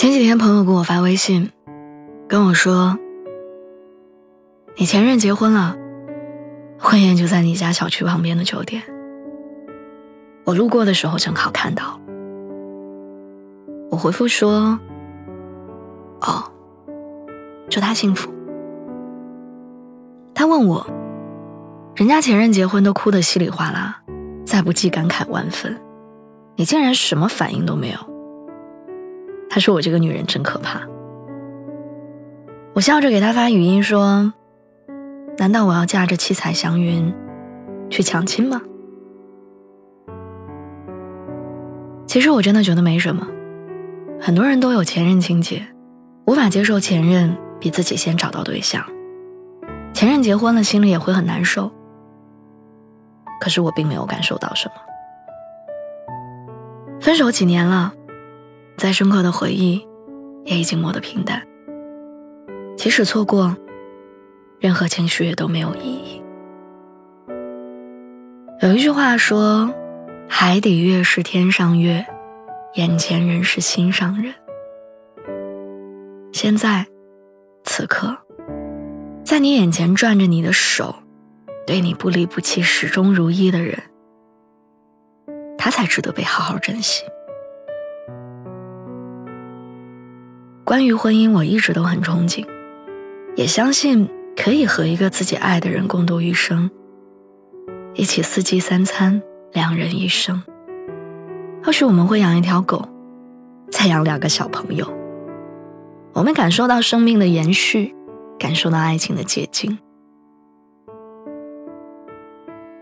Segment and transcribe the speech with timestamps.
[0.00, 1.50] 前几天，朋友给我发微信，
[2.26, 2.96] 跟我说
[4.76, 5.76] ：“你前任结婚了，
[6.78, 8.82] 婚宴就在你家小区旁边的酒店。”
[10.44, 12.00] 我路过的时候正好看到。
[13.90, 14.80] 我回复说
[16.22, 16.50] ：“哦，
[17.68, 18.32] 祝他幸福。”
[20.32, 20.86] 他问我
[21.94, 24.02] ：“人家前任结婚都哭得稀里哗啦，
[24.46, 25.78] 再不济感慨万分，
[26.56, 27.98] 你竟然什么反应都没有？”
[29.50, 30.80] 他说我这个女人真可怕。
[32.72, 34.32] 我笑着给他发语音说
[35.38, 37.12] ：“难道我要驾着七彩祥云
[37.90, 38.62] 去抢亲吗？”
[42.06, 43.26] 其实我真的觉得没什么。
[44.20, 45.66] 很多人都有前任情节，
[46.26, 48.84] 无法接受前任比自己先找到对象，
[49.92, 51.70] 前任结婚了心里也会很难受。
[53.40, 54.74] 可是我并没有感受到什么。
[57.00, 57.92] 分手几年了。
[58.80, 59.86] 再深刻的回忆，
[60.46, 61.46] 也已经磨得平淡。
[62.78, 63.54] 即使错过，
[64.58, 66.22] 任何情绪也都没有意义。
[68.62, 69.70] 有一句话说
[70.26, 72.06] ：“海底月是天上月，
[72.76, 74.32] 眼前人是心上人。”
[76.32, 76.86] 现在，
[77.64, 78.16] 此刻，
[79.22, 80.94] 在你眼前转着你的手，
[81.66, 83.78] 对你不离不弃、始终如一的人，
[85.58, 87.02] 他才值得被好好珍惜。
[90.64, 92.46] 关于婚姻，我一直都很憧憬，
[93.34, 96.70] 也相信可以和一个自己爱的人共度余生，
[97.94, 99.20] 一起四季三餐，
[99.52, 100.40] 两人一生。
[101.64, 102.88] 或许我们会养一条狗，
[103.70, 104.86] 再养两个小朋友，
[106.12, 107.94] 我们感受到生命的延续，
[108.38, 109.76] 感受到爱情的结晶。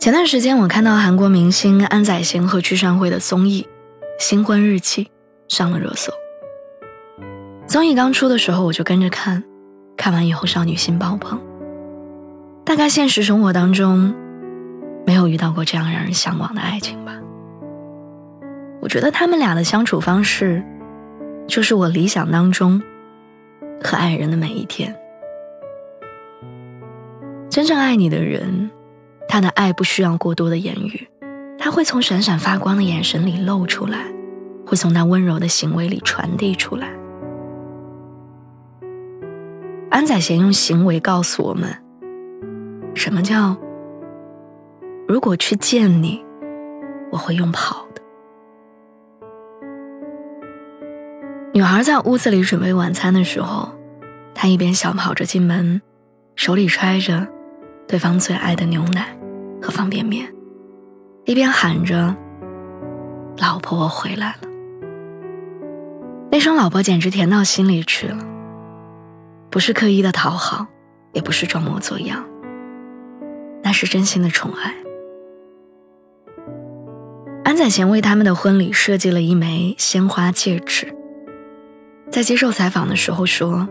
[0.00, 3.66] 前段时间，我看到韩国明星安宰贤和具善惠的综艺
[4.22, 5.04] 《新婚日记》
[5.48, 6.12] 上了热搜。
[7.66, 9.42] 综艺刚出的时候，我就跟着看，
[9.96, 11.40] 看完以后少女心爆棚。
[12.64, 14.14] 大概现实生活当中，
[15.06, 17.18] 没有遇到过这样让人向往的爱情吧。
[18.80, 20.62] 我觉得他们俩的相处方式，
[21.46, 22.80] 就是我理想当中
[23.82, 24.94] 和爱人的每一天。
[27.50, 28.70] 真正爱你的人，
[29.26, 31.08] 他的爱不需要过多的言语，
[31.58, 34.06] 他会从闪闪发光的眼神里露出来，
[34.66, 36.88] 会从他温柔的行为里传递出来。
[39.94, 41.72] 安宰贤用行为告诉我们，
[42.96, 43.56] 什么叫
[45.06, 46.20] 如果去见你，
[47.12, 48.02] 我会用跑的。
[51.52, 53.68] 女孩在屋子里准备晚餐的时候，
[54.34, 55.80] 她一边小跑着进门，
[56.34, 57.24] 手里揣着
[57.86, 59.16] 对方最爱的牛奶
[59.62, 60.26] 和方便面，
[61.24, 62.16] 一边喊着
[63.38, 64.48] ：“老婆，我回来了。”
[66.32, 68.33] 那声“老婆”简直甜到心里去了。
[69.54, 70.66] 不是刻意的讨好，
[71.12, 72.26] 也不是装模作样，
[73.62, 74.74] 那是真心的宠爱。
[77.44, 80.92] 安宰贤为他们的婚礼设计了一枚鲜花戒指，
[82.10, 83.68] 在接受采访的时候说：“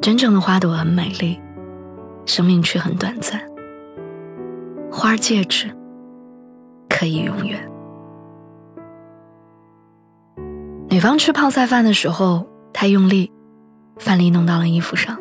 [0.00, 1.38] 真正的花朵很美丽，
[2.24, 3.38] 生命却很短暂。
[4.90, 5.70] 花戒指
[6.88, 7.70] 可以永远。”
[10.88, 13.30] 女方吃泡菜饭的时候太用力。
[13.98, 15.18] 饭粒弄到了衣服上，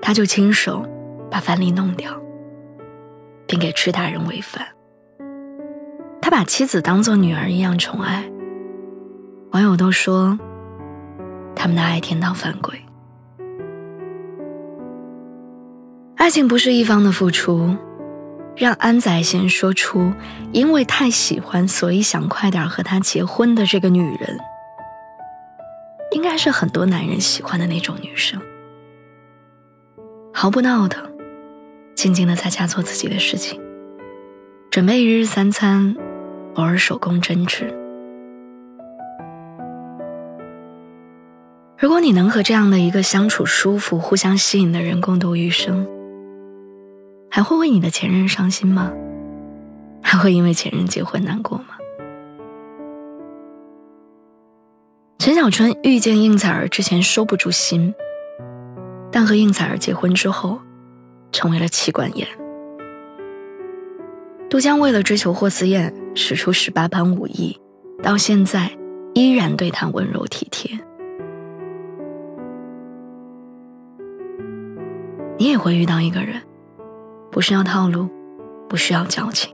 [0.00, 0.86] 他就亲手
[1.30, 2.10] 把饭粒弄掉，
[3.46, 4.66] 并给吃大人喂饭。
[6.20, 8.24] 他把妻子当做女儿一样宠爱。
[9.52, 10.38] 网友都说，
[11.54, 12.78] 他们的爱天堂犯规。
[16.16, 17.76] 爱情不是一方的付出，
[18.56, 20.12] 让安宰贤说出
[20.52, 24.38] 因为太喜欢，所以想快点和他结婚的这个女人。
[26.16, 28.40] 应该是很多男人喜欢的那种女生，
[30.32, 31.06] 毫不闹腾，
[31.94, 33.60] 静静的在家做自己的事情，
[34.70, 35.94] 准备一日三餐，
[36.54, 37.66] 偶尔手工针织。
[41.76, 45.86] 如果你能和这样的一个相处舒服、互相吸引的人共度余生，
[47.30, 48.90] 还会为你的前任伤心吗？
[50.00, 51.75] 还会因为前任结婚难过吗？
[55.26, 57.92] 陈小春遇见应采儿之前收不住心，
[59.10, 60.60] 但和应采儿结婚之后，
[61.32, 62.24] 成为了妻管严。
[64.48, 67.58] 杜江为了追求霍思燕，使出十八般武艺，
[68.00, 68.70] 到现在
[69.14, 70.78] 依然对她温柔体贴。
[75.36, 76.40] 你也会遇到一个人，
[77.32, 78.08] 不需要套路，
[78.68, 79.52] 不需要矫情，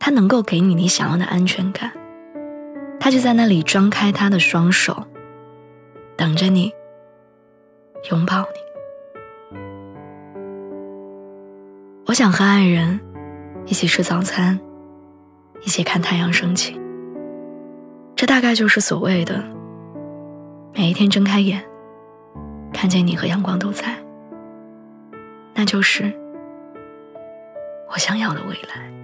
[0.00, 1.92] 他能够给你你想要的安全感。
[3.04, 4.96] 他就在那里张开他的双手，
[6.16, 6.72] 等着你，
[8.12, 9.58] 拥抱你。
[12.06, 13.00] 我想和爱人
[13.66, 14.56] 一起吃早餐，
[15.62, 16.80] 一起看太阳升起。
[18.14, 19.42] 这大概就是所谓的
[20.72, 21.60] 每一天睁开眼，
[22.72, 23.98] 看见你和阳光都在，
[25.54, 26.04] 那就是
[27.92, 29.01] 我想要的未来。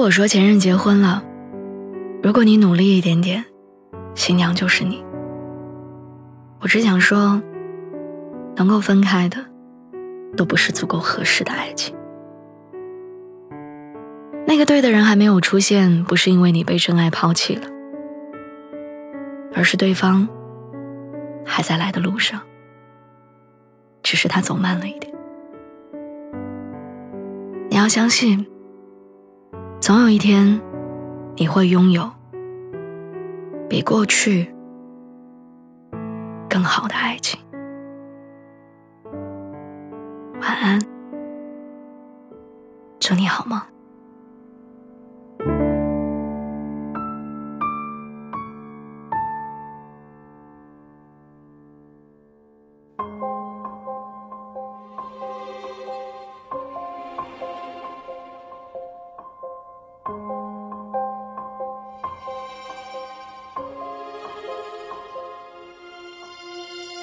[0.00, 1.22] 我说，前任结婚了。
[2.22, 3.44] 如果你努力一点点，
[4.14, 5.04] 新娘就是你。
[6.58, 7.40] 我只想说，
[8.56, 9.36] 能够分开的，
[10.38, 11.94] 都不是足够合适的爱情。
[14.46, 17.66] 那个对的人还没有出现，不是因为你被真爱抛弃了，
[19.54, 20.26] 而是对方
[21.44, 22.40] 还在来的路上，
[24.02, 25.14] 只是他走慢了一点。
[27.68, 28.46] 你要相信。
[29.80, 30.60] 总有一天，
[31.36, 32.08] 你会拥有
[33.66, 34.54] 比过去
[36.50, 37.40] 更好的爱情。
[40.38, 40.78] 晚安，
[43.00, 43.58] 祝你好梦。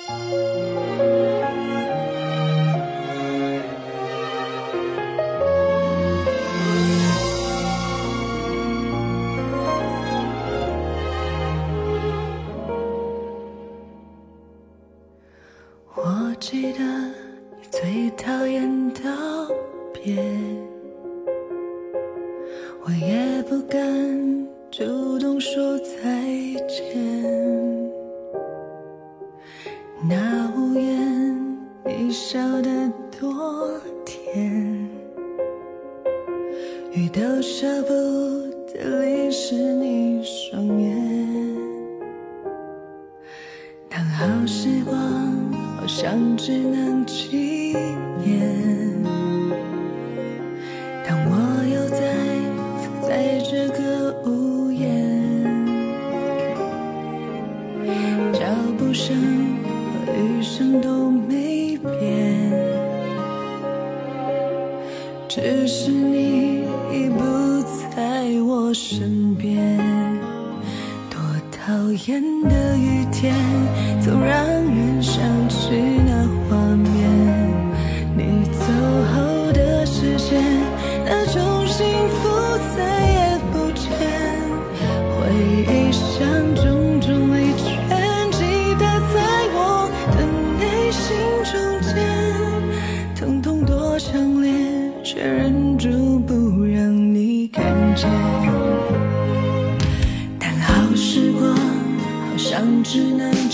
[0.09, 0.13] 我
[16.39, 16.79] 记得
[17.59, 19.01] 你最讨厌道
[19.91, 20.15] 别，
[22.85, 26.23] 我也不敢主动说再
[26.65, 27.76] 见。
[30.09, 32.89] 那屋檐，你笑得
[33.19, 34.89] 多甜，
[36.93, 37.89] 雨都舍不
[38.73, 40.95] 得淋湿你双眼。
[43.89, 44.97] 当好时光。
[45.87, 47.77] 好像只能纪
[48.21, 49.01] 念。
[51.07, 51.31] 当我
[51.73, 51.97] 又再
[52.77, 55.63] 次在这个屋檐，
[58.33, 58.41] 脚
[58.77, 59.15] 步声
[60.37, 62.51] 余生都没变，
[65.27, 66.61] 只是你
[66.93, 67.63] 已不
[67.95, 69.75] 在我身边。
[71.09, 71.19] 多
[71.49, 71.73] 讨
[72.05, 73.33] 厌的雨天，
[73.99, 75.71] 总让人想起
[76.05, 76.93] 那画面。
[78.15, 78.61] 你走
[79.15, 80.39] 后的时间，
[81.03, 82.29] 那种幸福
[82.77, 82.77] 再
[83.09, 83.89] 也不见，
[85.17, 85.17] 回
[85.73, 87.76] 忆像种种未知。
[95.17, 98.07] 却忍住不让你看见
[100.37, 103.46] 但好时光好像只能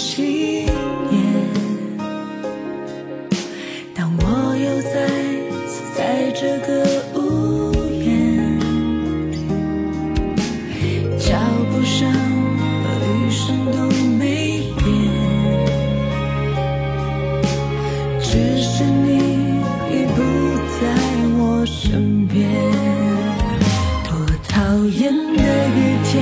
[24.84, 26.22] 讨厌的雨天，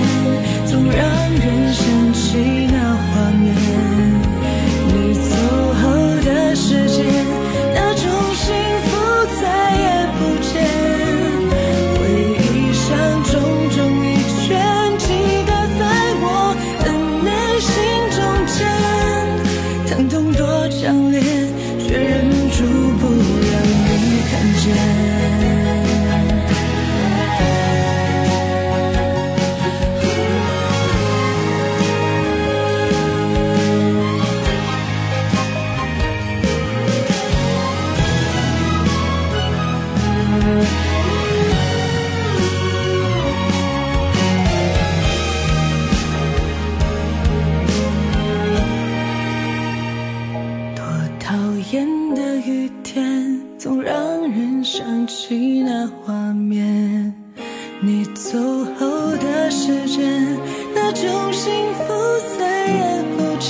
[0.68, 0.94] 总让
[1.34, 2.71] 人想起。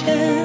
[0.07, 0.40] 也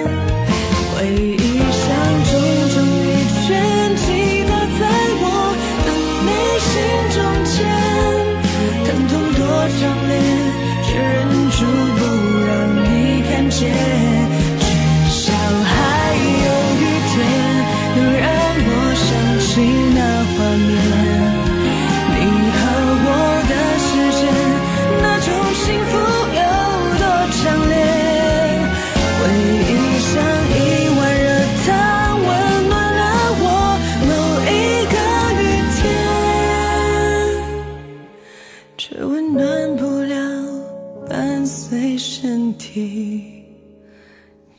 [41.86, 43.44] 对身体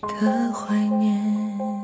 [0.02, 1.77] 的怀念。